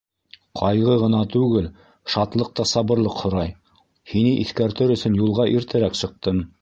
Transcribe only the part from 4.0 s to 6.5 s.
һине иҫкәртер өсөн юлға иртәрәк сыҡтым.